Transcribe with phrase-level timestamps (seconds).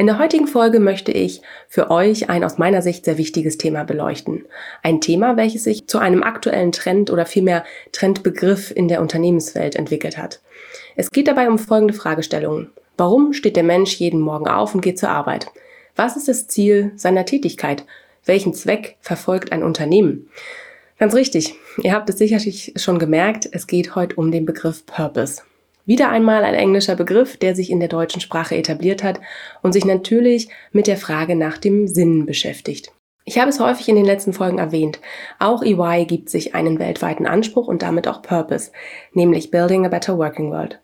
[0.00, 3.84] In der heutigen Folge möchte ich für euch ein aus meiner Sicht sehr wichtiges Thema
[3.84, 4.46] beleuchten.
[4.82, 10.16] Ein Thema, welches sich zu einem aktuellen Trend oder vielmehr Trendbegriff in der Unternehmenswelt entwickelt
[10.16, 10.40] hat.
[10.96, 12.72] Es geht dabei um folgende Fragestellungen.
[12.96, 15.48] Warum steht der Mensch jeden Morgen auf und geht zur Arbeit?
[15.96, 17.84] Was ist das Ziel seiner Tätigkeit?
[18.24, 20.30] Welchen Zweck verfolgt ein Unternehmen?
[20.98, 21.56] Ganz richtig.
[21.82, 25.42] Ihr habt es sicherlich schon gemerkt, es geht heute um den Begriff Purpose.
[25.90, 29.18] Wieder einmal ein englischer Begriff, der sich in der deutschen Sprache etabliert hat
[29.60, 32.92] und sich natürlich mit der Frage nach dem Sinn beschäftigt.
[33.24, 35.00] Ich habe es häufig in den letzten Folgen erwähnt.
[35.40, 38.70] Auch EY gibt sich einen weltweiten Anspruch und damit auch Purpose,
[39.14, 40.78] nämlich Building a Better Working World.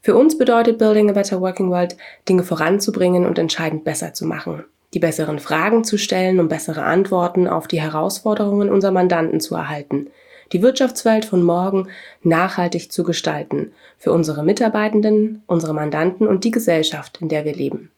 [0.00, 4.64] Für uns bedeutet Building a Better Working World, Dinge voranzubringen und entscheidend besser zu machen,
[4.94, 10.06] die besseren Fragen zu stellen, um bessere Antworten auf die Herausforderungen unserer Mandanten zu erhalten–
[10.52, 11.88] die Wirtschaftswelt von morgen
[12.22, 17.90] nachhaltig zu gestalten, für unsere Mitarbeitenden, unsere Mandanten und die Gesellschaft, in der wir leben.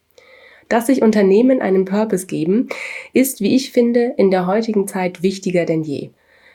[0.68, 2.68] Dass sich Unternehmen einen Purpose geben,
[3.12, 6.10] ist, wie ich finde, in der heutigen Zeit wichtiger denn je.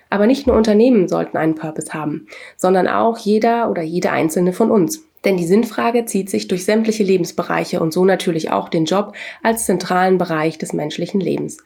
[0.09, 4.69] Aber nicht nur Unternehmen sollten einen Purpose haben, sondern auch jeder oder jede einzelne von
[4.69, 5.03] uns.
[5.25, 9.65] Denn die Sinnfrage zieht sich durch sämtliche Lebensbereiche und so natürlich auch den Job als
[9.65, 11.57] zentralen Bereich des menschlichen Lebens.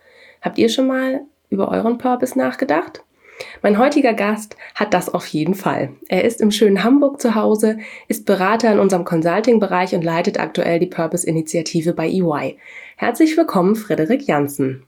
[0.41, 3.03] Habt ihr schon mal über euren Purpose nachgedacht?
[3.61, 5.89] Mein heutiger Gast hat das auf jeden Fall.
[6.09, 10.79] Er ist im schönen Hamburg zu Hause, ist Berater in unserem Consulting-Bereich und leitet aktuell
[10.79, 12.57] die Purpose-Initiative bei EY.
[12.95, 14.83] Herzlich willkommen, Frederik Janssen.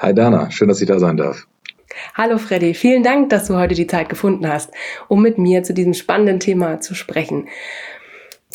[0.00, 1.46] Hi Dana, schön, dass ich da sein darf.
[2.14, 4.72] Hallo Freddy, vielen Dank, dass du heute die Zeit gefunden hast,
[5.08, 7.46] um mit mir zu diesem spannenden Thema zu sprechen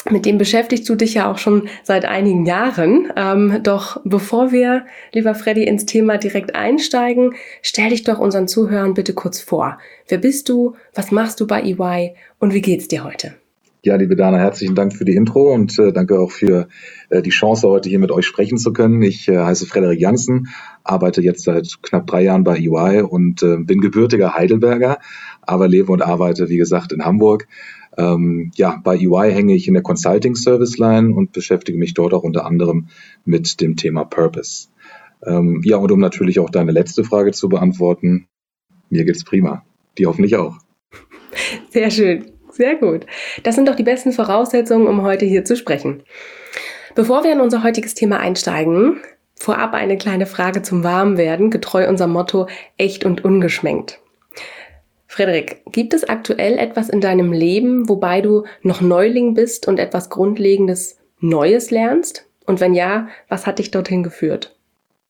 [0.09, 3.11] mit dem beschäftigst du dich ja auch schon seit einigen Jahren.
[3.15, 8.93] Ähm, doch bevor wir, lieber Freddy, ins Thema direkt einsteigen, stell dich doch unseren Zuhörern
[8.93, 9.77] bitte kurz vor.
[10.07, 10.75] Wer bist du?
[10.93, 12.15] Was machst du bei EY?
[12.39, 13.38] Und wie geht's dir heute?
[13.81, 16.67] Ja, liebe Dana, herzlichen Dank für die Intro und äh, danke auch für
[17.09, 19.01] äh, die Chance, heute hier mit euch sprechen zu können.
[19.01, 20.49] Ich äh, heiße Frederik Janssen,
[20.83, 24.97] arbeite jetzt seit knapp drei Jahren bei EY und äh, bin gebürtiger Heidelberger,
[25.41, 27.47] aber lebe und arbeite, wie gesagt, in Hamburg.
[27.97, 32.13] Ähm, ja, bei EY hänge ich in der Consulting Service Line und beschäftige mich dort
[32.13, 32.89] auch unter anderem
[33.23, 34.67] mit dem Thema Purpose.
[35.25, 38.27] Ähm, ja, und um natürlich auch deine letzte Frage zu beantworten,
[38.89, 39.63] mir geht's prima.
[39.97, 40.57] Die hoffentlich auch.
[41.69, 42.38] Sehr schön.
[42.59, 43.05] Sehr gut.
[43.43, 46.03] Das sind doch die besten Voraussetzungen, um heute hier zu sprechen.
[46.93, 48.99] Bevor wir in unser heutiges Thema einsteigen,
[49.35, 54.01] vorab eine kleine Frage zum Warmwerden, getreu unserem Motto echt und ungeschminkt.
[55.07, 60.09] Frederik, gibt es aktuell etwas in deinem Leben, wobei du noch Neuling bist und etwas
[60.09, 62.27] Grundlegendes Neues lernst?
[62.45, 64.57] Und wenn ja, was hat dich dorthin geführt?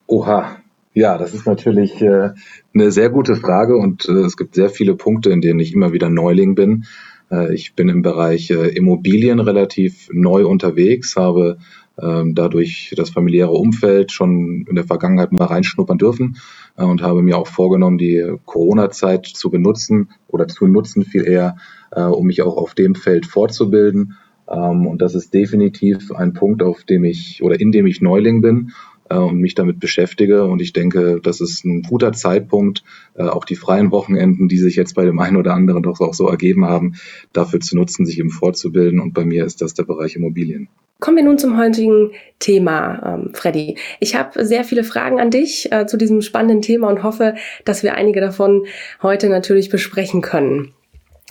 [0.05, 0.57] Oha,
[0.93, 2.29] ja, das ist natürlich äh,
[2.75, 5.93] eine sehr gute Frage und äh, es gibt sehr viele Punkte, in denen ich immer
[5.93, 6.85] wieder Neuling bin.
[7.31, 11.57] Äh, ich bin im Bereich äh, Immobilien relativ neu unterwegs, habe
[12.01, 16.37] ähm, dadurch das familiäre Umfeld schon in der Vergangenheit mal reinschnuppern dürfen
[16.77, 21.57] äh, und habe mir auch vorgenommen, die Corona-Zeit zu benutzen oder zu nutzen viel eher,
[21.91, 24.15] um mich auch auf dem Feld fortzubilden.
[24.47, 28.41] Ähm, und das ist definitiv ein Punkt, auf dem ich oder in dem ich Neuling
[28.41, 28.71] bin
[29.17, 30.45] und mich damit beschäftige.
[30.45, 32.83] Und ich denke, das ist ein guter Zeitpunkt,
[33.15, 36.13] äh, auch die freien Wochenenden, die sich jetzt bei dem einen oder anderen doch auch
[36.13, 36.95] so ergeben haben,
[37.33, 38.99] dafür zu nutzen, sich eben fortzubilden.
[38.99, 40.69] Und bei mir ist das der Bereich Immobilien.
[40.99, 43.77] Kommen wir nun zum heutigen Thema, ähm, Freddy.
[44.01, 47.83] Ich habe sehr viele Fragen an dich äh, zu diesem spannenden Thema und hoffe, dass
[47.83, 48.65] wir einige davon
[49.01, 50.73] heute natürlich besprechen können.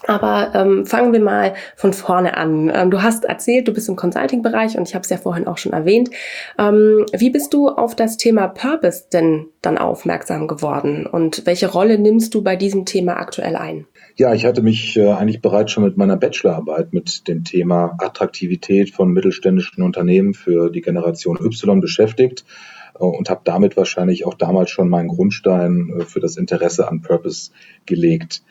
[0.07, 2.71] Aber ähm, fangen wir mal von vorne an.
[2.75, 5.59] Ähm, du hast erzählt, du bist im Consulting-Bereich und ich habe es ja vorhin auch
[5.59, 6.11] schon erwähnt.
[6.59, 11.99] Ähm, wie bist du auf das Thema Purpose denn dann aufmerksam geworden und welche Rolle
[11.99, 13.87] nimmst du bei diesem Thema aktuell ein?
[14.17, 18.91] Ja, ich hatte mich äh, eigentlich bereits schon mit meiner Bachelorarbeit mit dem Thema Attraktivität
[18.91, 22.44] von mittelständischen Unternehmen für die Generation Y beschäftigt
[22.99, 27.03] äh, und habe damit wahrscheinlich auch damals schon meinen Grundstein äh, für das Interesse an
[27.03, 27.51] Purpose
[27.87, 28.43] gelegt.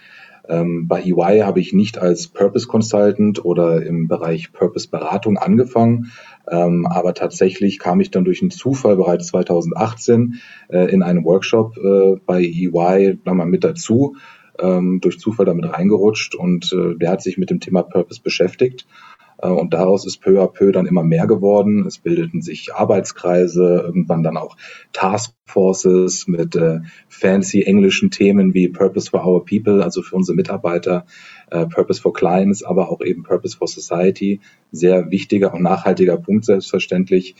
[0.49, 6.11] Ähm, bei EY habe ich nicht als Purpose Consultant oder im Bereich Purpose Beratung angefangen,
[6.49, 10.35] ähm, aber tatsächlich kam ich dann durch einen Zufall bereits 2018
[10.69, 14.15] äh, in einem Workshop äh, bei EY mal mit dazu,
[14.59, 18.87] ähm, durch Zufall damit reingerutscht und äh, der hat sich mit dem Thema Purpose beschäftigt.
[19.37, 21.85] Äh, und daraus ist peu à peu dann immer mehr geworden.
[21.85, 24.57] Es bildeten sich Arbeitskreise, irgendwann dann auch
[24.93, 31.05] Taskforces mit äh, fancy englischen Themen wie Purpose for Our People, also für unsere Mitarbeiter,
[31.51, 34.41] äh, Purpose for Clients, aber auch eben Purpose for Society.
[34.71, 37.35] Sehr wichtiger und nachhaltiger Punkt selbstverständlich.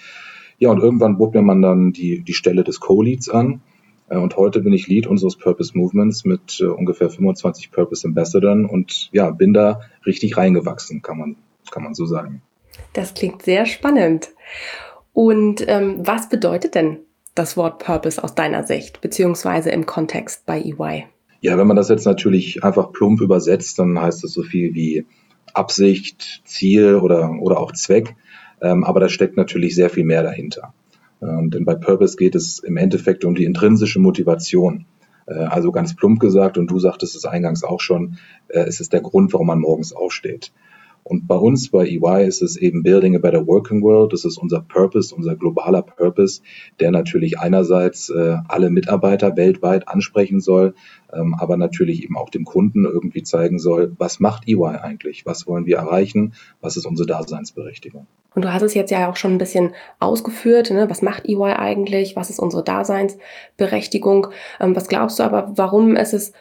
[0.59, 3.61] Ja, und irgendwann bot mir man dann die, die Stelle des Co-Leads an.
[4.09, 8.69] Äh, und heute bin ich Lead unseres Purpose Movements mit äh, ungefähr 25 Purpose Ambassadors
[8.69, 11.35] und ja, bin da richtig reingewachsen, kann man
[11.71, 12.41] kann man so sagen.
[12.93, 14.29] Das klingt sehr spannend.
[15.13, 16.99] Und ähm, was bedeutet denn
[17.33, 21.05] das Wort Purpose aus deiner Sicht, beziehungsweise im Kontext bei EY?
[21.41, 25.05] Ja, wenn man das jetzt natürlich einfach plump übersetzt, dann heißt es so viel wie
[25.53, 28.15] Absicht, Ziel oder, oder auch Zweck.
[28.61, 30.73] Ähm, aber da steckt natürlich sehr viel mehr dahinter.
[31.21, 34.85] Ähm, denn bei Purpose geht es im Endeffekt um die intrinsische Motivation.
[35.27, 38.17] Äh, also ganz plump gesagt, und du sagtest es eingangs auch schon,
[38.47, 40.51] äh, es ist der Grund, warum man morgens aufsteht.
[41.07, 44.11] Und bei uns, bei EY, ist es eben Building a Better Working World.
[44.11, 46.41] Das ist unser Purpose, unser globaler Purpose,
[46.81, 50.73] der natürlich einerseits äh, alle Mitarbeiter weltweit ansprechen soll,
[51.13, 55.25] ähm, aber natürlich eben auch dem Kunden irgendwie zeigen soll, was macht EY eigentlich?
[55.25, 56.33] Was wollen wir erreichen?
[56.59, 58.05] Was ist unsere Daseinsberechtigung?
[58.35, 60.71] Und du hast es jetzt ja auch schon ein bisschen ausgeführt.
[60.71, 60.89] Ne?
[60.89, 62.17] Was macht EY eigentlich?
[62.17, 64.27] Was ist unsere Daseinsberechtigung?
[64.59, 66.33] Ähm, was glaubst du aber, warum ist es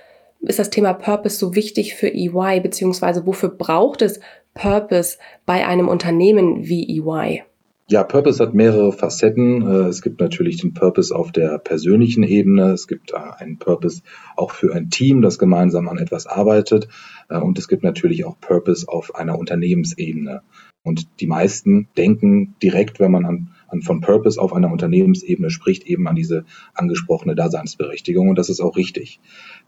[0.47, 4.21] ist das Thema Purpose so wichtig für EY, beziehungsweise wofür braucht es
[4.55, 7.43] Purpose bei einem Unternehmen wie EY?
[7.89, 9.63] Ja, Purpose hat mehrere Facetten.
[9.63, 12.73] Äh, es gibt natürlich den Purpose auf der persönlichen Ebene.
[12.73, 14.03] Es gibt äh, einen Purpose
[14.35, 16.89] auch für ein Team, das gemeinsam an etwas arbeitet.
[17.29, 20.43] Äh, und es gibt natürlich auch Purpose auf einer Unternehmensebene.
[20.83, 25.87] Und die meisten denken direkt, wenn man an an von Purpose auf einer Unternehmensebene spricht,
[25.87, 28.29] eben an diese angesprochene Daseinsberechtigung.
[28.29, 29.21] Und das ist auch richtig.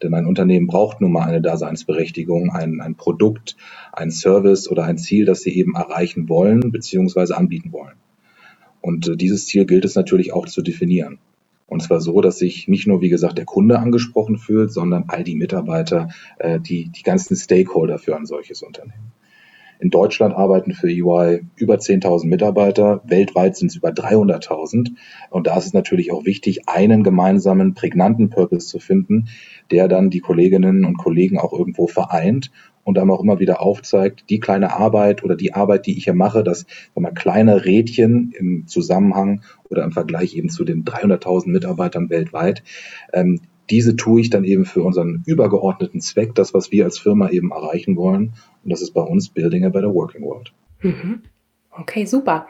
[0.02, 3.56] Denn ein Unternehmen braucht nun mal eine Daseinsberechtigung, ein, ein Produkt,
[3.92, 7.34] ein Service oder ein Ziel, das sie eben erreichen wollen bzw.
[7.34, 7.96] anbieten wollen.
[8.80, 11.18] Und äh, dieses Ziel gilt es natürlich auch zu definieren.
[11.66, 15.22] Und zwar so, dass sich nicht nur, wie gesagt, der Kunde angesprochen fühlt, sondern all
[15.22, 16.08] die Mitarbeiter,
[16.38, 19.12] äh, die, die ganzen Stakeholder für ein solches Unternehmen.
[19.80, 24.90] In Deutschland arbeiten für EY über 10.000 Mitarbeiter, weltweit sind es über 300.000.
[25.30, 29.28] Und da ist es natürlich auch wichtig, einen gemeinsamen, prägnanten Purpose zu finden,
[29.70, 32.50] der dann die Kolleginnen und Kollegen auch irgendwo vereint
[32.88, 36.14] und dann auch immer wieder aufzeigt, die kleine Arbeit oder die Arbeit, die ich hier
[36.14, 36.64] mache, das
[36.94, 42.62] mal, kleine Rädchen im Zusammenhang oder im Vergleich eben zu den 300.000 Mitarbeitern weltweit,
[43.12, 47.30] ähm, diese tue ich dann eben für unseren übergeordneten Zweck, das, was wir als Firma
[47.30, 48.34] eben erreichen wollen.
[48.64, 50.52] Und das ist bei uns Building a Better Working World.
[50.80, 51.22] Mhm.
[51.80, 52.48] Okay, super.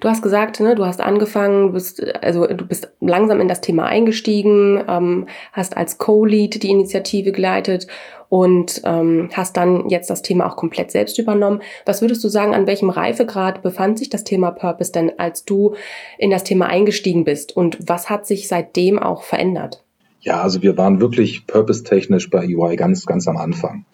[0.00, 3.86] Du hast gesagt, ne, du hast angefangen, bist, also du bist langsam in das Thema
[3.86, 7.86] eingestiegen, ähm, hast als Co-Lead die Initiative geleitet
[8.28, 11.62] und ähm, hast dann jetzt das Thema auch komplett selbst übernommen.
[11.86, 15.76] Was würdest du sagen, an welchem Reifegrad befand sich das Thema Purpose denn, als du
[16.18, 17.56] in das Thema eingestiegen bist?
[17.56, 19.83] Und was hat sich seitdem auch verändert?
[20.24, 23.84] Ja, also wir waren wirklich purpose-technisch bei EY ganz, ganz am Anfang.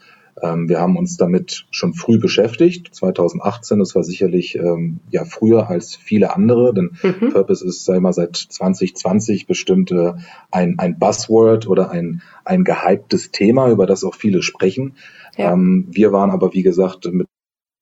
[0.41, 2.95] Ähm, wir haben uns damit schon früh beschäftigt.
[2.95, 7.31] 2018, das war sicherlich ähm, ja früher als viele andere, denn mhm.
[7.31, 10.13] Purpose ist, sag ich mal, seit 2020 bestimmt äh,
[10.53, 14.95] ein, ein Buzzword oder ein, ein gehyptes Thema, über das auch viele sprechen.
[15.37, 15.53] Ja.
[15.53, 17.27] Ähm, wir waren aber, wie gesagt, mit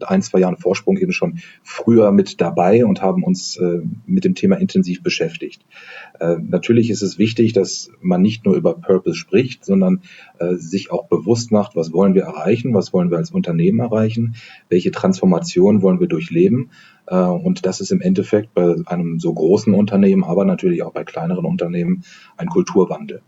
[0.06, 4.35] ein, zwei Jahren Vorsprung eben schon früher mit dabei und haben uns äh, mit dem
[4.35, 5.64] Thema intensiv beschäftigt.
[6.21, 10.02] Äh, natürlich ist es wichtig, dass man nicht nur über Purpose spricht, sondern
[10.38, 14.37] äh, sich auch bewusst macht, was wollen wir erreichen, was wollen wir als Unternehmen erreichen,
[14.69, 16.71] welche Transformation wollen wir durchleben.
[17.07, 21.02] Äh, und das ist im Endeffekt bei einem so großen Unternehmen, aber natürlich auch bei
[21.02, 22.05] kleineren Unternehmen
[22.37, 23.23] ein Kulturwandel.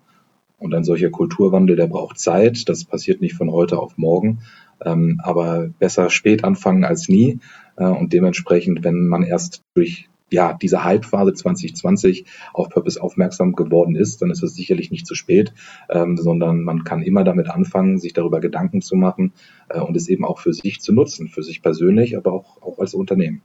[0.58, 2.68] Und ein solcher Kulturwandel, der braucht Zeit.
[2.68, 4.40] Das passiert nicht von heute auf morgen.
[4.84, 7.40] Ähm, aber besser spät anfangen als nie.
[7.76, 13.96] Äh, und dementsprechend, wenn man erst durch ja, diese Halbphase 2020 auf Purpose aufmerksam geworden
[13.96, 15.52] ist, dann ist es sicherlich nicht zu spät,
[15.88, 19.32] ähm, sondern man kann immer damit anfangen, sich darüber Gedanken zu machen
[19.68, 22.78] äh, und es eben auch für sich zu nutzen, für sich persönlich, aber auch, auch
[22.78, 23.42] als Unternehmen.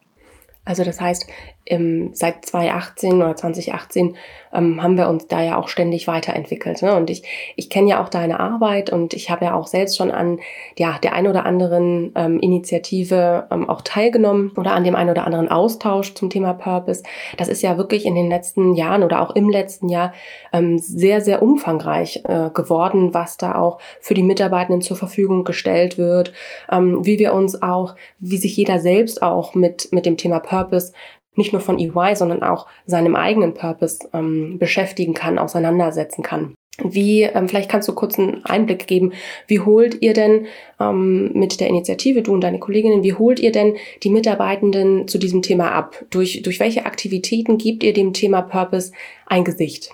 [0.66, 1.28] Also das heißt,
[2.14, 4.16] seit 2018 oder 2018
[4.54, 6.82] ähm, haben wir uns da ja auch ständig weiterentwickelt.
[6.84, 6.96] Ne?
[6.96, 7.24] Und ich,
[7.56, 10.40] ich kenne ja auch deine Arbeit und ich habe ja auch selbst schon an
[10.78, 15.26] ja, der ein oder anderen ähm, Initiative ähm, auch teilgenommen oder an dem ein oder
[15.26, 17.02] anderen Austausch zum Thema Purpose.
[17.38, 20.14] Das ist ja wirklich in den letzten Jahren oder auch im letzten Jahr
[20.78, 26.32] sehr, sehr umfangreich äh, geworden, was da auch für die Mitarbeitenden zur Verfügung gestellt wird,
[26.72, 30.55] wie wir uns auch, wie sich jeder selbst auch mit, mit dem Thema Purpose
[31.36, 36.56] nicht nur von EY, sondern auch seinem eigenen Purpose ähm, beschäftigen kann, auseinandersetzen kann.
[36.84, 39.14] Wie, ähm, vielleicht kannst du kurz einen Einblick geben,
[39.48, 40.48] wie holt ihr denn
[40.80, 45.18] ähm, mit der Initiative, du und deine Kolleginnen, wie holt ihr denn die Mitarbeitenden zu
[45.18, 46.04] diesem Thema ab?
[46.10, 48.92] Durch, durch welche Aktivitäten gebt ihr dem Thema Purpose
[49.26, 49.92] ein Gesicht?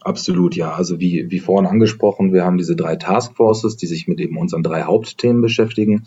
[0.00, 0.72] Absolut, ja.
[0.72, 4.64] Also wie, wie vorhin angesprochen, wir haben diese drei Taskforces, die sich mit eben unseren
[4.64, 6.06] drei Hauptthemen beschäftigen.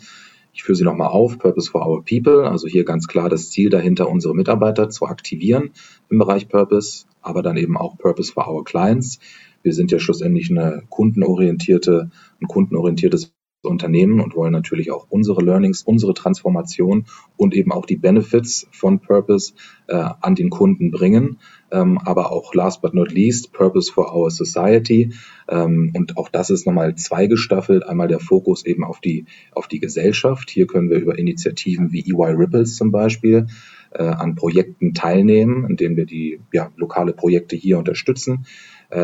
[0.52, 1.38] Ich führe sie nochmal auf.
[1.38, 2.48] Purpose for Our People.
[2.48, 5.70] Also hier ganz klar das Ziel dahinter, unsere Mitarbeiter zu aktivieren
[6.08, 9.18] im Bereich Purpose, aber dann eben auch Purpose for Our Clients.
[9.62, 13.32] Wir sind ja schlussendlich eine kundenorientierte, ein kundenorientiertes
[13.68, 17.04] Unternehmen und wollen natürlich auch unsere Learnings, unsere Transformation
[17.36, 19.52] und eben auch die Benefits von Purpose
[19.86, 21.38] äh, an den Kunden bringen.
[21.70, 25.12] Ähm, aber auch last but not least, Purpose for our Society.
[25.48, 27.86] Ähm, und auch das ist nochmal zweigestaffelt.
[27.86, 30.50] Einmal der Fokus eben auf die, auf die Gesellschaft.
[30.50, 33.46] Hier können wir über Initiativen wie EY Ripples zum Beispiel
[33.92, 38.46] äh, an Projekten teilnehmen, in denen wir die ja, lokale Projekte hier unterstützen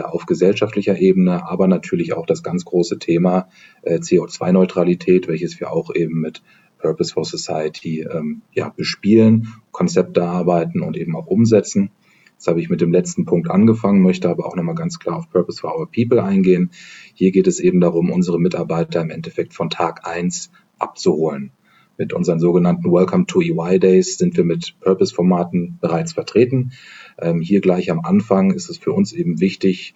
[0.03, 3.49] auf gesellschaftlicher Ebene, aber natürlich auch das ganz große Thema
[3.83, 6.43] äh, CO2-Neutralität, welches wir auch eben mit
[6.79, 11.91] Purpose for Society ähm, ja, bespielen, Konzepte arbeiten und eben auch umsetzen.
[12.33, 15.31] Jetzt habe ich mit dem letzten Punkt angefangen, möchte aber auch nochmal ganz klar auf
[15.31, 16.71] Purpose for Our People eingehen.
[17.15, 21.53] Hier geht es eben darum, unsere Mitarbeiter im Endeffekt von Tag eins abzuholen.
[21.99, 26.73] Mit unseren sogenannten Welcome to EY Days sind wir mit Purpose-Formaten bereits vertreten.
[27.19, 29.95] Ähm, hier gleich am Anfang ist es für uns eben wichtig,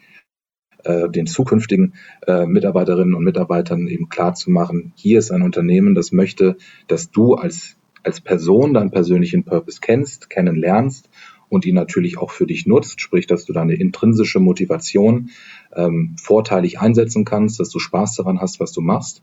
[0.85, 1.95] äh, den zukünftigen
[2.27, 7.11] äh, Mitarbeiterinnen und Mitarbeitern eben klar zu machen, hier ist ein Unternehmen, das möchte, dass
[7.11, 11.11] du als, als Person deinen persönlichen Purpose kennst, kennenlernst
[11.51, 15.31] und ihn natürlich auch für dich nutzt, sprich, dass du deine intrinsische Motivation
[15.75, 19.23] ähm, vorteilig einsetzen kannst, dass du Spaß daran hast, was du machst,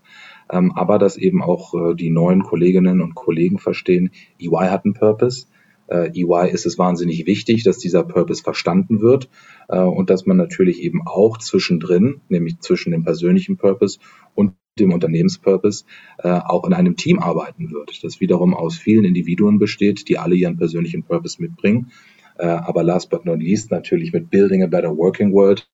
[0.51, 4.93] ähm, aber dass eben auch äh, die neuen Kolleginnen und Kollegen verstehen, EY hat einen
[4.93, 5.47] Purpose,
[5.87, 9.29] äh, EY ist es wahnsinnig wichtig, dass dieser Purpose verstanden wird
[9.69, 13.99] äh, und dass man natürlich eben auch zwischendrin, nämlich zwischen dem persönlichen Purpose
[14.35, 15.85] und dem Unternehmenspurpose
[16.19, 20.35] äh, auch in einem Team arbeiten wird, das wiederum aus vielen Individuen besteht, die alle
[20.35, 21.91] ihren persönlichen Purpose mitbringen
[22.39, 25.69] äh, aber last but not least natürlich mit Building a Better Working World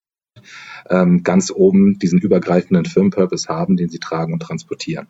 [0.90, 5.08] ähm, ganz oben diesen übergreifenden Firmenpurpose haben, den sie tragen und transportieren.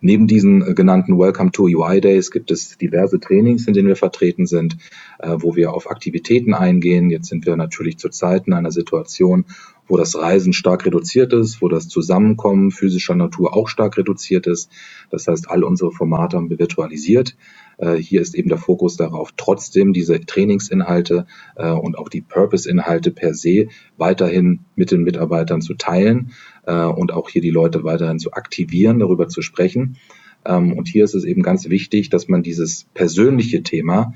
[0.00, 3.96] Neben diesen äh, genannten Welcome to UI Days gibt es diverse Trainings, in denen wir
[3.96, 4.76] vertreten sind,
[5.18, 7.10] äh, wo wir auf Aktivitäten eingehen.
[7.10, 9.44] Jetzt sind wir natürlich zurzeit in einer Situation,
[9.88, 14.70] wo das Reisen stark reduziert ist, wo das Zusammenkommen physischer Natur auch stark reduziert ist.
[15.10, 17.36] Das heißt, all unsere Formate haben wir virtualisiert.
[17.78, 23.10] Äh, hier ist eben der Fokus darauf, trotzdem diese Trainingsinhalte äh, und auch die Purpose-Inhalte
[23.10, 26.32] per se weiterhin mit den Mitarbeitern zu teilen
[26.66, 29.98] äh, und auch hier die Leute weiterhin zu aktivieren, darüber zu sprechen.
[30.44, 34.14] Ähm, und hier ist es eben ganz wichtig, dass man dieses persönliche Thema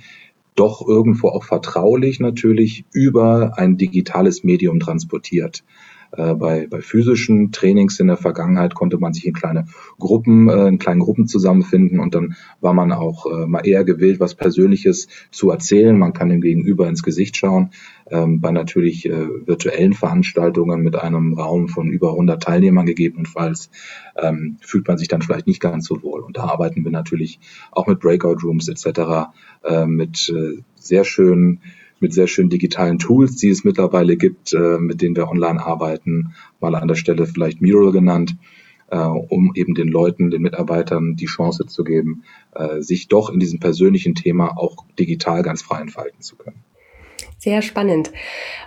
[0.54, 5.64] doch irgendwo auch vertraulich natürlich über ein digitales Medium transportiert.
[6.12, 9.66] Äh, bei, bei physischen Trainings in der Vergangenheit konnte man sich in kleine
[9.98, 14.20] Gruppen, äh, in kleinen Gruppen zusammenfinden und dann war man auch äh, mal eher gewillt,
[14.20, 15.98] was Persönliches zu erzählen.
[15.98, 17.70] Man kann dem Gegenüber ins Gesicht schauen.
[18.10, 23.70] Ähm, bei natürlich äh, virtuellen Veranstaltungen mit einem Raum von über 100 Teilnehmern gegebenenfalls
[24.16, 26.20] ähm, fühlt man sich dann vielleicht nicht ganz so wohl.
[26.20, 27.38] Und da arbeiten wir natürlich
[27.70, 29.30] auch mit Breakout Rooms etc.
[29.62, 31.60] Äh, mit äh, sehr schönen
[32.00, 36.34] mit sehr schönen digitalen Tools, die es mittlerweile gibt, äh, mit denen wir online arbeiten,
[36.60, 38.36] mal an der Stelle vielleicht Mural genannt,
[38.90, 43.38] äh, um eben den Leuten, den Mitarbeitern die Chance zu geben, äh, sich doch in
[43.38, 46.64] diesem persönlichen Thema auch digital ganz frei entfalten zu können.
[47.38, 48.12] Sehr spannend.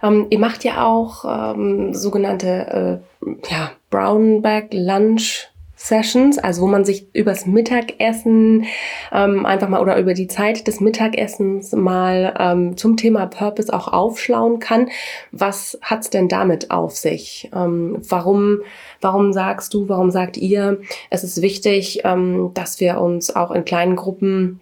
[0.01, 1.25] Ähm, ihr macht ja auch
[1.55, 5.52] ähm, sogenannte äh, ja, Brownback Lunch
[5.83, 8.65] Sessions, also wo man sich übers Mittagessen
[9.11, 13.89] ähm, einfach mal oder über die Zeit des Mittagessens mal ähm, zum Thema Purpose auch
[13.89, 14.89] aufschlauen kann.
[15.33, 17.51] Was hat's denn damit auf sich?
[17.53, 18.61] Ähm, warum,
[19.01, 23.65] warum sagst du, warum sagt ihr, es ist wichtig, ähm, dass wir uns auch in
[23.65, 24.61] kleinen Gruppen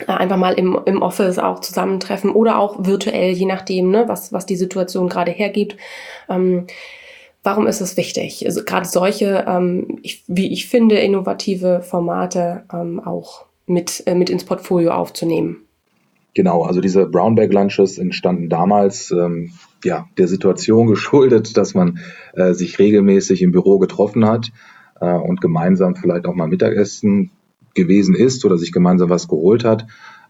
[0.00, 4.32] äh, einfach mal im, im Office auch zusammentreffen oder auch virtuell, je nachdem, ne, was,
[4.32, 5.76] was die Situation gerade hergibt.
[6.28, 6.66] Ähm,
[7.46, 8.44] Warum ist es wichtig?
[8.44, 14.30] Also gerade solche, ähm, ich, wie ich finde, innovative Formate ähm, auch mit, äh, mit
[14.30, 15.58] ins Portfolio aufzunehmen.
[16.34, 19.52] Genau, also diese Brownback Lunches entstanden damals ähm,
[19.84, 22.00] ja, der Situation geschuldet, dass man
[22.32, 24.50] äh, sich regelmäßig im Büro getroffen hat
[25.00, 27.30] äh, und gemeinsam vielleicht auch mal Mittagessen
[27.74, 29.86] gewesen ist oder sich gemeinsam was geholt hat.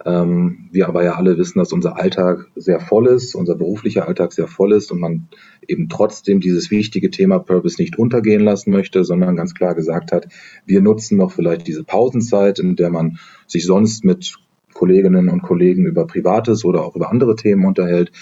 [0.07, 4.33] Ähm, wir aber ja alle wissen, dass unser Alltag sehr voll ist, unser beruflicher Alltag
[4.33, 5.27] sehr voll ist und man
[5.67, 10.29] eben trotzdem dieses wichtige Thema Purpose nicht untergehen lassen möchte, sondern ganz klar gesagt hat,
[10.65, 14.37] wir nutzen noch vielleicht diese Pausenzeit, in der man sich sonst mit
[14.75, 18.13] Kolleginnen und Kollegen über Privates oder auch über andere Themen unterhält,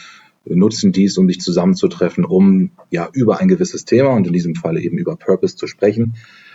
[0.46, 4.80] nutzen dies, um sich zusammenzutreffen, um ja über ein gewisses Thema und in diesem Falle
[4.80, 6.14] eben über Purpose zu sprechen.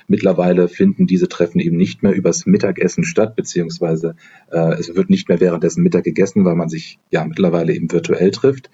[0.10, 4.16] Mittlerweile finden diese Treffen eben nicht mehr übers Mittagessen statt, beziehungsweise
[4.52, 8.32] äh, es wird nicht mehr währenddessen Mittag gegessen, weil man sich ja mittlerweile eben virtuell
[8.32, 8.72] trifft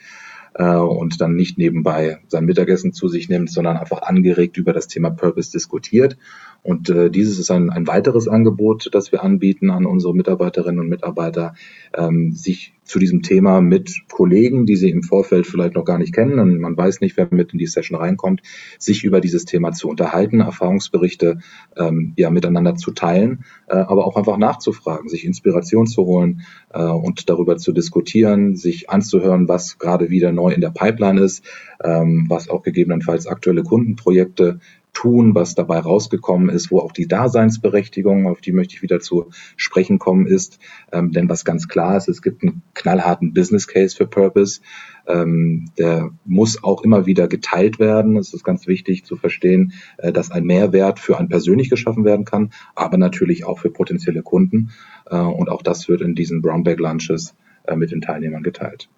[0.53, 4.87] äh, und dann nicht nebenbei sein Mittagessen zu sich nimmt, sondern einfach angeregt über das
[4.87, 6.17] Thema Purpose diskutiert.
[6.65, 10.89] Und äh, dieses ist ein, ein weiteres Angebot, das wir anbieten an unsere Mitarbeiterinnen und
[10.89, 11.53] Mitarbeiter,
[11.95, 16.13] ähm, sich zu diesem Thema mit Kollegen, die sie im Vorfeld vielleicht noch gar nicht
[16.13, 18.41] kennen und man weiß nicht, wer mit in die Session reinkommt,
[18.79, 21.37] sich über dieses Thema zu unterhalten, Erfahrungsberichte
[21.77, 26.41] ähm, ja miteinander zu teilen, äh, aber auch einfach nachzufragen, sich Inspiration zu holen
[26.73, 31.43] äh, und darüber zu diskutieren, sich anzuhören, was gerade wieder neu in der Pipeline ist,
[31.83, 34.59] ähm, was auch gegebenenfalls aktuelle Kundenprojekte
[34.95, 39.29] tun, was dabei rausgekommen ist, wo auch die Daseinsberechtigung, auf die möchte ich wieder zu
[39.57, 40.57] sprechen kommen, ist.
[40.91, 44.61] Ähm, denn was ganz klar ist, es gibt einen knallharten Business Case für Purpose.
[45.05, 48.17] Ähm, der muss auch immer wieder geteilt werden.
[48.17, 52.25] Es ist ganz wichtig zu verstehen, äh, dass ein Mehrwert für einen persönlich geschaffen werden
[52.25, 54.71] kann, aber natürlich auch für potenzielle Kunden.
[55.07, 57.35] Äh, und auch das wird in diesen Brown Bag Lunches
[57.65, 58.89] äh, mit den Teilnehmern geteilt.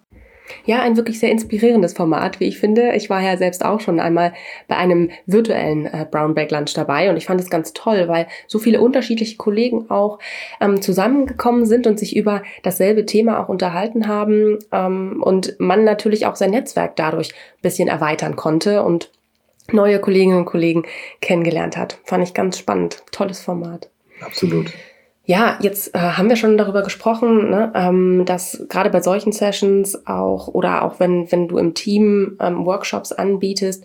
[0.64, 2.92] Ja, ein wirklich sehr inspirierendes Format, wie ich finde.
[2.94, 4.32] Ich war ja selbst auch schon einmal
[4.66, 8.26] bei einem virtuellen äh, Brown Bag Lunch dabei und ich fand es ganz toll, weil
[8.46, 10.18] so viele unterschiedliche Kollegen auch
[10.60, 16.26] ähm, zusammengekommen sind und sich über dasselbe Thema auch unterhalten haben ähm, und man natürlich
[16.26, 19.10] auch sein Netzwerk dadurch ein bisschen erweitern konnte und
[19.72, 20.84] neue Kolleginnen und Kollegen
[21.20, 21.98] kennengelernt hat.
[22.04, 23.02] Fand ich ganz spannend.
[23.12, 23.90] Tolles Format.
[24.20, 24.72] Absolut.
[25.28, 30.06] Ja, jetzt äh, haben wir schon darüber gesprochen, ne, ähm, dass gerade bei solchen Sessions
[30.06, 33.84] auch oder auch wenn, wenn du im Team ähm, Workshops anbietest,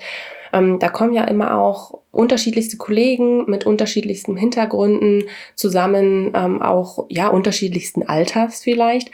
[0.54, 7.28] ähm, da kommen ja immer auch unterschiedlichste Kollegen mit unterschiedlichsten Hintergründen zusammen, ähm, auch ja
[7.28, 9.12] unterschiedlichsten Alters vielleicht.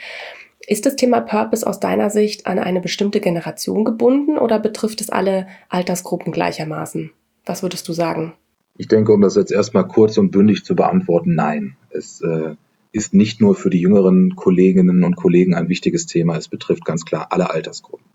[0.68, 5.10] Ist das Thema Purpose aus deiner Sicht an eine bestimmte Generation gebunden oder betrifft es
[5.10, 7.10] alle Altersgruppen gleichermaßen?
[7.44, 8.34] Was würdest du sagen?
[8.80, 11.76] Ich denke, um das jetzt erstmal kurz und bündig zu beantworten, nein.
[11.90, 12.54] Es äh,
[12.92, 17.04] ist nicht nur für die jüngeren Kolleginnen und Kollegen ein wichtiges Thema, es betrifft ganz
[17.04, 18.06] klar alle Altersgruppen.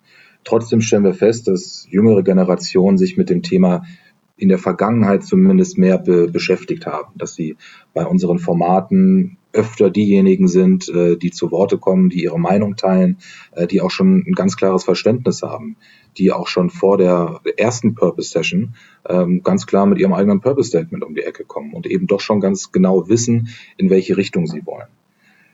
[0.44, 3.84] Trotzdem stellen wir fest, dass jüngere Generationen sich mit dem Thema
[4.38, 7.58] in der Vergangenheit zumindest mehr be beschäftigt haben, dass sie
[7.94, 13.18] bei unseren Formaten öfter diejenigen sind, äh, die zu Worte kommen, die ihre Meinung teilen,
[13.52, 15.78] äh, die auch schon ein ganz klares Verständnis haben,
[16.18, 18.76] die auch schon vor der ersten Purpose Session
[19.08, 22.22] ähm, ganz klar mit ihrem eigenen Purpose Statement um die Ecke kommen und eben doch
[22.22, 24.88] schon ganz genau wissen, in welche Richtung sie wollen.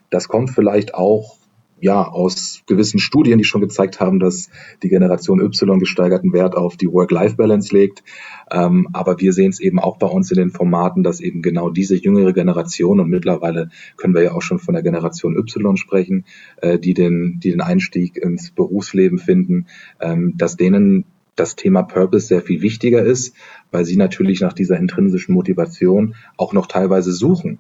[0.10, 1.38] Das kommt vielleicht auch
[1.82, 4.50] ja, aus gewissen Studien, die schon gezeigt haben, dass
[4.84, 8.04] die Generation Y gesteigerten Wert auf die Work-Life-Balance legt.
[8.52, 11.72] Ähm, aber wir sehen es eben auch bei uns in den Formaten, dass eben genau
[11.72, 16.26] diese jüngere Generation und mittlerweile können wir ja auch schon von der Generation Y sprechen,
[16.58, 19.66] äh, die den, die den Einstieg ins Berufsleben finden,
[20.00, 23.36] ähm, dass denen das Thema Purpose sehr viel wichtiger ist,
[23.72, 27.58] weil sie natürlich nach dieser intrinsischen Motivation auch noch teilweise suchen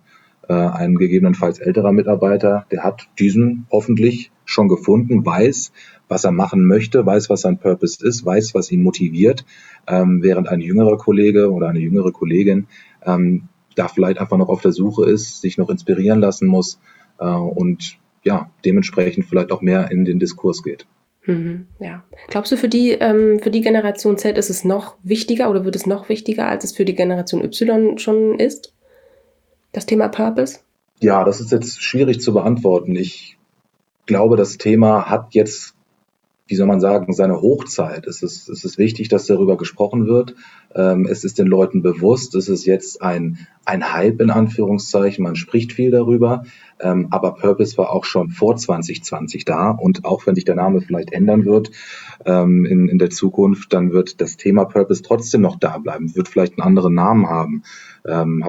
[0.51, 5.71] äh, ein gegebenenfalls älterer Mitarbeiter, der hat diesen hoffentlich schon gefunden, weiß,
[6.09, 9.45] was er machen möchte, weiß, was sein Purpose ist, weiß, was ihn motiviert,
[9.87, 12.67] ähm, während ein jüngerer Kollege oder eine jüngere Kollegin
[13.05, 13.43] ähm,
[13.75, 16.81] da vielleicht einfach noch auf der Suche ist, sich noch inspirieren lassen muss
[17.19, 20.85] äh, und ja, dementsprechend vielleicht auch mehr in den Diskurs geht.
[21.25, 22.03] Mhm, ja.
[22.27, 25.77] Glaubst du, für die, ähm, für die Generation Z ist es noch wichtiger oder wird
[25.77, 28.73] es noch wichtiger, als es für die Generation Y schon ist?
[29.71, 30.59] Das Thema Purpose?
[30.99, 32.95] Ja, das ist jetzt schwierig zu beantworten.
[32.95, 33.37] Ich
[34.05, 35.73] glaube, das Thema hat jetzt,
[36.47, 38.05] wie soll man sagen, seine Hochzeit.
[38.05, 40.35] Es ist, es ist wichtig, dass darüber gesprochen wird.
[40.75, 42.35] Ähm, es ist den Leuten bewusst.
[42.35, 45.23] Es ist jetzt ein, ein Hype in Anführungszeichen.
[45.23, 46.43] Man spricht viel darüber.
[46.79, 49.71] Ähm, aber Purpose war auch schon vor 2020 da.
[49.71, 51.71] Und auch wenn sich der Name vielleicht ändern wird
[52.25, 56.15] ähm, in, in der Zukunft, dann wird das Thema Purpose trotzdem noch da bleiben.
[56.15, 57.63] Wird vielleicht einen anderen Namen haben.
[58.05, 58.45] Ähm,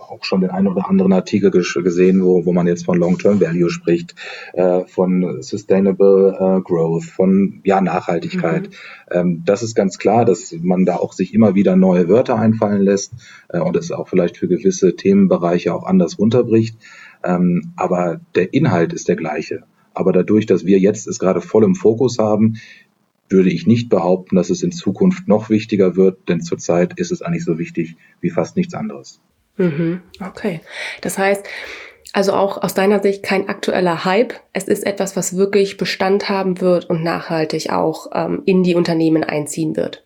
[0.00, 3.70] auch schon den einen oder anderen Artikel gesehen, wo, wo man jetzt von Long-Term Value
[3.70, 4.14] spricht,
[4.52, 8.68] äh, von Sustainable äh, Growth, von ja, Nachhaltigkeit.
[8.68, 8.72] Mhm.
[9.10, 12.82] Ähm, das ist ganz klar, dass man da auch sich immer wieder neue Wörter einfallen
[12.82, 13.12] lässt
[13.48, 16.76] äh, und es auch vielleicht für gewisse Themenbereiche auch anders runterbricht.
[17.24, 19.64] Ähm, aber der Inhalt ist der gleiche.
[19.94, 22.56] Aber dadurch, dass wir jetzt es gerade voll im Fokus haben,
[23.28, 27.22] würde ich nicht behaupten, dass es in Zukunft noch wichtiger wird, denn zurzeit ist es
[27.22, 29.20] eigentlich so wichtig wie fast nichts anderes.
[29.56, 30.02] Mhm.
[30.20, 30.60] Okay.
[31.00, 31.46] Das heißt,
[32.12, 34.34] also auch aus deiner Sicht kein aktueller Hype.
[34.52, 39.22] Es ist etwas, was wirklich Bestand haben wird und nachhaltig auch ähm, in die Unternehmen
[39.22, 40.04] einziehen wird.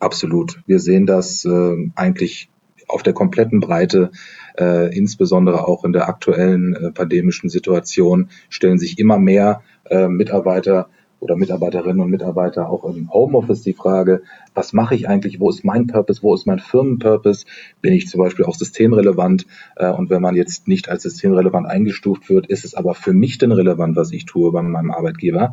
[0.00, 0.60] Absolut.
[0.66, 2.50] Wir sehen das äh, eigentlich
[2.88, 4.10] auf der kompletten Breite,
[4.58, 10.88] äh, insbesondere auch in der aktuellen äh, pandemischen Situation, stellen sich immer mehr äh, Mitarbeiter
[11.22, 14.22] oder Mitarbeiterinnen und Mitarbeiter auch im Homeoffice die Frage,
[14.54, 17.46] was mache ich eigentlich, wo ist mein Purpose, wo ist mein Firmenpurpose,
[17.80, 22.28] bin ich zum Beispiel auch systemrelevant äh, und wenn man jetzt nicht als systemrelevant eingestuft
[22.28, 25.52] wird, ist es aber für mich denn relevant, was ich tue bei meinem Arbeitgeber.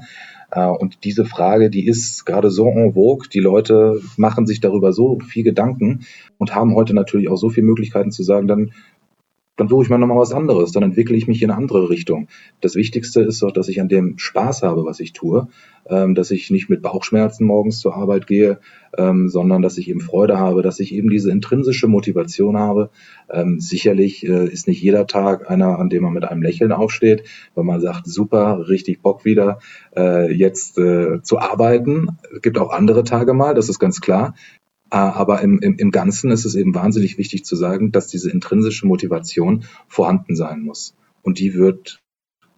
[0.50, 3.28] Äh, und diese Frage, die ist gerade so en vogue.
[3.32, 6.00] Die Leute machen sich darüber so viel Gedanken
[6.40, 8.72] und haben heute natürlich auch so viele Möglichkeiten zu sagen, dann
[9.60, 12.28] dann suche ich mir nochmal was anderes, dann entwickle ich mich in eine andere Richtung.
[12.62, 15.48] Das Wichtigste ist doch, dass ich an dem Spaß habe, was ich tue,
[15.90, 18.60] ähm, dass ich nicht mit Bauchschmerzen morgens zur Arbeit gehe,
[18.98, 22.90] ähm, sondern dass ich eben Freude habe, dass ich eben diese intrinsische Motivation habe.
[23.30, 27.24] Ähm, sicherlich äh, ist nicht jeder Tag einer, an dem man mit einem Lächeln aufsteht,
[27.56, 29.60] weil man sagt, super, richtig Bock wieder,
[29.96, 32.18] äh, jetzt äh, zu arbeiten.
[32.34, 34.36] Es gibt auch andere Tage mal, das ist ganz klar.
[34.92, 38.32] Äh, aber im, im, im Ganzen ist es eben wahnsinnig wichtig zu sagen, dass diese
[38.32, 40.96] intrinsische Motivation vorhanden sein muss.
[41.22, 42.02] Und die wird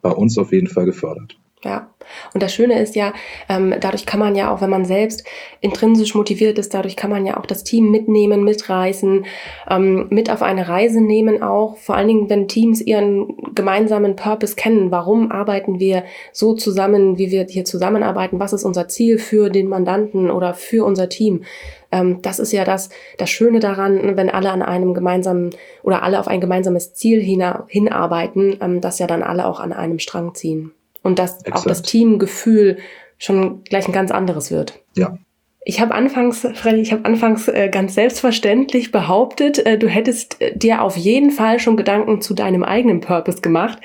[0.02, 1.41] bei uns auf jeden Fall gefördert.
[1.63, 1.91] Ja,
[2.34, 3.13] und das Schöne ist ja,
[3.47, 5.24] ähm, dadurch kann man ja auch, wenn man selbst
[5.60, 9.26] intrinsisch motiviert ist, dadurch kann man ja auch das Team mitnehmen, mitreißen,
[9.69, 11.78] ähm, mit auf eine Reise nehmen auch.
[11.78, 14.89] Vor allen Dingen, wenn Teams ihren gemeinsamen Purpose kennen.
[14.89, 18.39] Warum arbeiten wir so zusammen, wie wir hier zusammenarbeiten?
[18.39, 21.43] Was ist unser Ziel für den Mandanten oder für unser Team?
[21.91, 25.52] Ähm, das ist ja das, das Schöne daran, wenn alle an einem gemeinsamen
[25.84, 30.00] oder alle auf ein gemeinsames Ziel hinarbeiten, ähm, dass ja dann alle auch an einem
[30.00, 30.71] Strang ziehen
[31.04, 31.58] und dass Exakt.
[31.58, 32.78] auch das Teamgefühl
[33.18, 34.80] schon gleich ein ganz anderes wird.
[34.96, 35.18] Ja.
[35.64, 40.58] Ich habe anfangs, Freddy, ich habe anfangs äh, ganz selbstverständlich behauptet, äh, du hättest äh,
[40.58, 43.80] dir auf jeden Fall schon Gedanken zu deinem eigenen Purpose gemacht.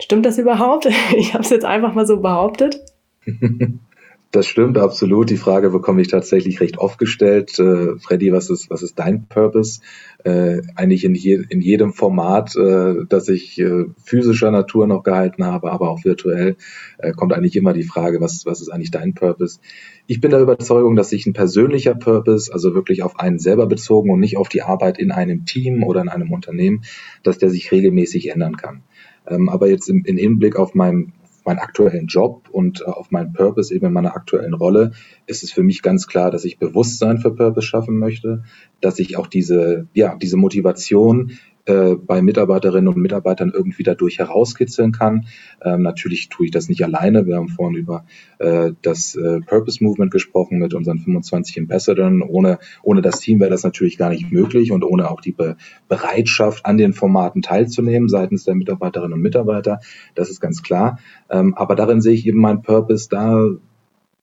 [0.00, 0.88] Stimmt das überhaupt?
[1.16, 2.80] Ich habe es jetzt einfach mal so behauptet.
[4.32, 5.28] Das stimmt absolut.
[5.28, 7.58] Die Frage bekomme ich tatsächlich recht oft gestellt.
[7.58, 9.80] Äh, Freddy, was ist, was ist dein Purpose?
[10.22, 15.44] Äh, eigentlich in, je, in jedem Format, äh, das ich äh, physischer Natur noch gehalten
[15.44, 16.56] habe, aber auch virtuell,
[16.98, 19.58] äh, kommt eigentlich immer die Frage, was, was ist eigentlich dein Purpose?
[20.06, 24.10] Ich bin der Überzeugung, dass sich ein persönlicher Purpose, also wirklich auf einen selber bezogen
[24.10, 26.82] und nicht auf die Arbeit in einem Team oder in einem Unternehmen,
[27.24, 28.82] dass der sich regelmäßig ändern kann.
[29.26, 33.32] Ähm, aber jetzt im, im Hinblick auf meinen meinen aktuellen Job und äh, auf meinen
[33.32, 34.92] Purpose, eben in meiner aktuellen Rolle,
[35.26, 38.44] ist es für mich ganz klar, dass ich Bewusstsein für Purpose schaffen möchte,
[38.80, 41.38] dass ich auch diese, ja, diese Motivation
[41.70, 45.26] äh, bei Mitarbeiterinnen und Mitarbeitern irgendwie dadurch herauskitzeln kann.
[45.62, 47.26] Ähm, natürlich tue ich das nicht alleine.
[47.26, 48.04] Wir haben vorhin über
[48.38, 52.12] äh, das äh, Purpose Movement gesprochen mit unseren 25 Ambassadors.
[52.28, 55.56] Ohne, ohne das Team wäre das natürlich gar nicht möglich und ohne auch die Be
[55.88, 59.80] Bereitschaft, an den Formaten teilzunehmen seitens der Mitarbeiterinnen und Mitarbeiter.
[60.14, 60.98] Das ist ganz klar.
[61.28, 63.44] Ähm, aber darin sehe ich eben meinen Purpose da,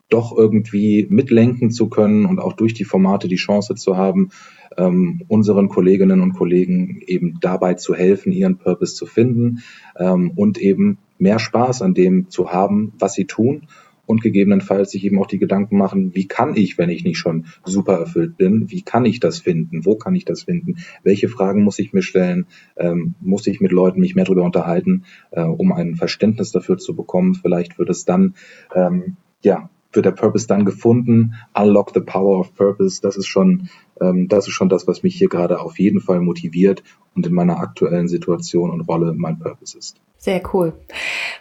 [0.09, 4.29] doch irgendwie mitlenken zu können und auch durch die Formate die Chance zu haben,
[4.77, 9.59] ähm, unseren Kolleginnen und Kollegen eben dabei zu helfen, ihren Purpose zu finden
[9.97, 13.67] ähm, und eben mehr Spaß an dem zu haben, was sie tun
[14.05, 17.45] und gegebenenfalls sich eben auch die Gedanken machen, wie kann ich, wenn ich nicht schon
[17.65, 21.63] super erfüllt bin, wie kann ich das finden, wo kann ich das finden, welche Fragen
[21.63, 25.73] muss ich mir stellen, ähm, muss ich mit Leuten mich mehr darüber unterhalten, äh, um
[25.73, 27.35] ein Verständnis dafür zu bekommen.
[27.35, 28.35] Vielleicht wird es dann
[28.73, 31.35] ähm, ja wird der Purpose dann gefunden.
[31.53, 33.01] Unlock the power of purpose.
[33.01, 33.69] Das ist schon,
[34.01, 36.83] ähm, das ist schon das, was mich hier gerade auf jeden Fall motiviert
[37.15, 39.97] und in meiner aktuellen Situation und Rolle mein Purpose ist.
[40.17, 40.73] Sehr cool.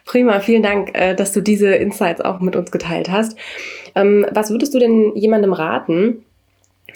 [0.05, 3.37] Prima, vielen Dank, äh, dass du diese Insights auch mit uns geteilt hast.
[3.95, 6.25] Ähm, was würdest du denn jemandem raten,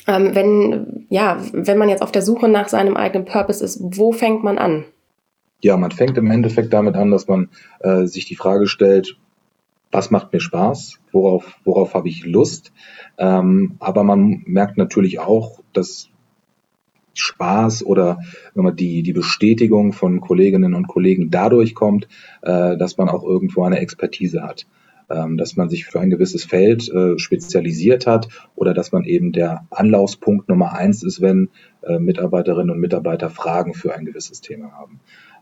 [0.07, 4.13] ähm, wenn, ja, wenn man jetzt auf der Suche nach seinem eigenen Purpose ist, wo
[4.13, 4.85] fängt man an?
[5.63, 9.19] Ja, man fängt im Endeffekt damit an, dass man äh, sich die Frage stellt,
[9.91, 12.73] was macht mir Spaß, worauf, worauf habe ich Lust.
[13.19, 16.11] Ähm, aber man merkt natürlich auch, dass
[17.15, 18.21] Spaß oder
[18.55, 22.07] wenn man die, die Bestätigung von Kolleginnen und Kollegen dadurch kommt,
[22.43, 24.67] äh, dass man auch irgendwo eine Expertise hat.
[25.11, 29.33] Ähm, dass man sich für ein gewisses Feld äh, spezialisiert hat oder dass man eben
[29.33, 31.49] der Anlaufspunkt Nummer eins ist, wenn
[31.83, 35.01] äh, Mitarbeiterinnen und Mitarbeiter Fragen für ein gewisses Thema haben.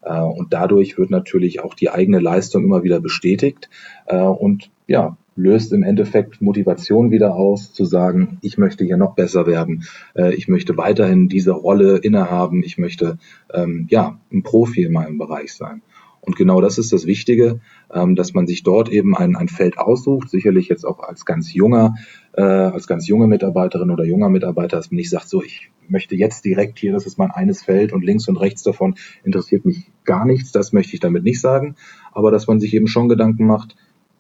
[0.09, 3.69] Äh, und dadurch wird natürlich auch die eigene Leistung immer wieder bestätigt.
[4.07, 9.15] Äh, und ja, löst im Endeffekt Motivation wieder aus, zu sagen, ich möchte hier noch
[9.15, 13.19] besser werden, äh, ich möchte weiterhin diese Rolle innehaben, ich möchte
[13.55, 15.83] ähm, ja ein Profi in meinem Bereich sein.
[16.29, 17.61] Und genau das ist das Wichtige,
[17.91, 21.55] ähm, dass man sich dort eben ein, ein Feld aussucht, sicherlich jetzt auch als ganz
[21.55, 21.95] junger,
[22.35, 26.17] äh, als ganz junge Mitarbeiterin oder junger Mitarbeiter, dass man nicht sagt, so, ich möchte
[26.17, 29.91] jetzt direkt hier, das ist mein eines Feld und links und rechts davon interessiert mich
[30.05, 31.77] gar nichts, das möchte ich damit nicht sagen,
[32.13, 33.75] aber dass man sich eben schon Gedanken macht,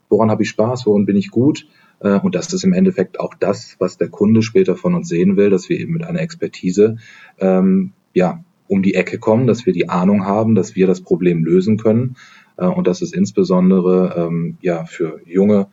[0.09, 1.67] woran habe ich Spaß, woran bin ich gut,
[2.01, 5.37] äh, und das ist im Endeffekt auch das, was der Kunde später von uns sehen
[5.37, 6.97] will, dass wir eben mit einer Expertise
[7.39, 11.45] ähm, ja, um die Ecke kommen, dass wir die Ahnung haben, dass wir das Problem
[11.45, 12.17] lösen können.
[12.57, 15.69] Äh, und das ist insbesondere ähm, ja für junge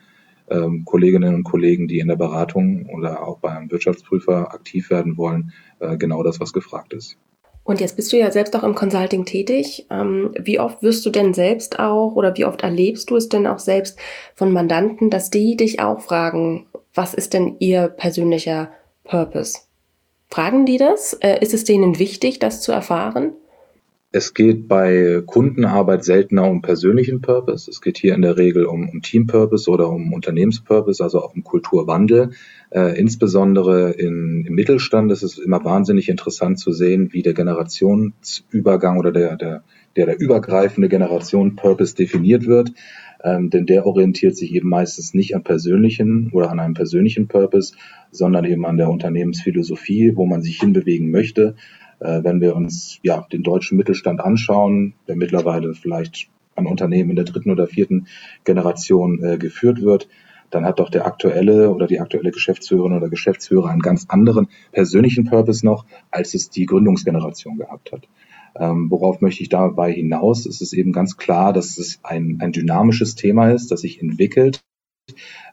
[0.50, 5.18] ähm, Kolleginnen und Kollegen, die in der Beratung oder auch bei einem Wirtschaftsprüfer aktiv werden
[5.18, 7.18] wollen, äh, genau das, was gefragt ist.
[7.64, 9.88] Und jetzt bist du ja selbst auch im Consulting tätig.
[9.90, 13.48] Ähm, wie oft wirst du denn selbst auch oder wie oft erlebst du es denn
[13.48, 14.00] auch selbst
[14.36, 18.70] von Mandanten, dass die dich auch fragen, was ist denn ihr persönlicher
[19.04, 19.62] Purpose?
[20.30, 21.14] Fragen die das?
[21.14, 23.34] Äh, ist es denen wichtig, das zu erfahren?
[24.18, 27.70] Es geht bei Kundenarbeit seltener um persönlichen Purpose.
[27.70, 31.44] Es geht hier in der Regel um, um Team-Purpose oder um Unternehmenspurpose, also auch um
[31.44, 32.30] Kulturwandel.
[32.70, 39.00] Äh, insbesondere in, im Mittelstand ist es immer wahnsinnig interessant zu sehen, wie der Generationsübergang
[39.00, 39.64] oder der, der,
[39.98, 42.72] der, der übergreifende Generation-Purpose definiert wird.
[43.24, 47.76] Ähm, denn der orientiert sich eben meistens nicht an persönlichen oder an einem persönlichen Purpose,
[48.12, 51.56] sondern eben an der Unternehmensphilosophie, wo man sich hinbewegen möchte
[52.00, 57.16] äh, wenn wir uns ja den deutschen Mittelstand anschauen, der mittlerweile vielleicht an Unternehmen in
[57.16, 58.08] der dritten oder vierten
[58.44, 60.08] Generation äh, geführt wird,
[60.52, 65.26] dann hat doch der aktuelle oder die aktuelle Geschäftsführerin oder Geschäftsführer einen ganz anderen persönlichen
[65.26, 68.08] Purpose noch, als es die Gründungsgeneration gehabt hat.
[68.58, 70.46] Ähm, worauf möchte ich dabei hinaus?
[70.46, 74.62] Es ist eben ganz klar, dass es ein, ein dynamisches Thema ist, das sich entwickelt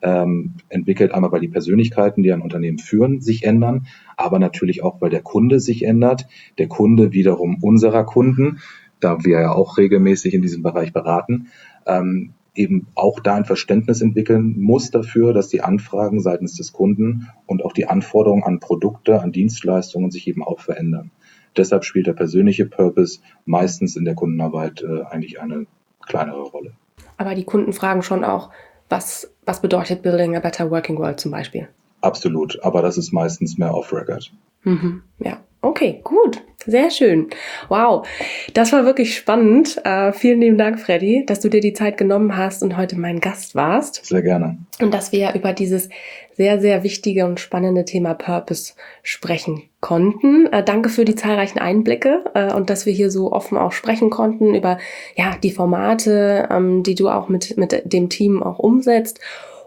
[0.03, 3.87] ähm, entwickelt, einmal weil die Persönlichkeiten, die ein Unternehmen führen, sich ändern,
[4.17, 6.27] aber natürlich auch, weil der Kunde sich ändert,
[6.59, 8.61] der Kunde wiederum unserer Kunden,
[9.01, 11.49] da wir ja auch regelmäßig in diesem Bereich beraten,
[11.87, 17.29] ähm, eben auch da ein Verständnis entwickeln muss dafür, dass die Anfragen seitens des Kunden
[17.47, 21.11] und auch die Anforderungen an Produkte, an Dienstleistungen sich eben auch verändern.
[21.57, 25.67] Deshalb spielt der persönliche Purpose meistens in der Kundenarbeit äh, eigentlich eine
[26.07, 26.73] kleinere Rolle.
[27.17, 28.51] Aber die Kunden fragen schon auch,
[28.89, 31.69] was, was bedeutet Building a Better Working World zum Beispiel?
[32.01, 34.33] Absolut, aber das ist meistens mehr off-record.
[34.65, 36.43] Mhm, ja, okay, gut.
[36.67, 37.29] Sehr schön.
[37.69, 38.07] Wow,
[38.55, 39.81] das war wirklich spannend.
[39.87, 43.21] Uh, vielen lieben Dank, Freddy, dass du dir die Zeit genommen hast und heute mein
[43.21, 44.05] Gast warst.
[44.05, 44.59] Sehr gerne.
[44.81, 45.89] Und dass wir über dieses
[46.37, 50.47] sehr, sehr wichtige und spannende Thema Purpose sprechen konnten.
[50.47, 54.11] Uh, danke für die zahlreichen Einblicke uh, und dass wir hier so offen auch sprechen
[54.11, 54.79] konnten über
[55.17, 59.21] ja die Formate, ähm, die du auch mit, mit dem Team auch umsetzt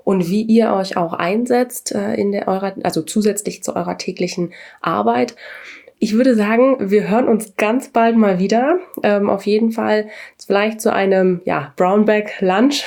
[0.06, 5.36] und wie ihr euch auch einsetzt in der eurer, also zusätzlich zu eurer täglichen Arbeit.
[5.98, 8.80] Ich würde sagen, wir hören uns ganz bald mal wieder.
[9.02, 10.08] Ähm, auf jeden Fall
[10.46, 12.84] vielleicht zu einem ja, Brownback Lunch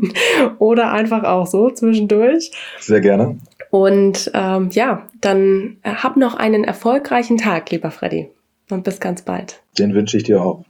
[0.58, 2.52] oder einfach auch so zwischendurch.
[2.78, 3.38] Sehr gerne.
[3.70, 8.30] Und ähm, ja, dann äh, hab noch einen erfolgreichen Tag, lieber Freddy.
[8.70, 9.60] Und bis ganz bald.
[9.78, 10.64] Den wünsche ich dir auch.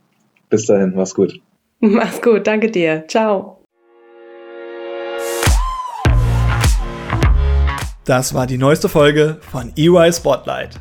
[0.48, 1.40] Bis dahin, mach's gut.
[1.80, 3.04] Mach's gut, danke dir.
[3.08, 3.58] Ciao.
[8.06, 10.80] Das war die neueste Folge von EY Spotlight.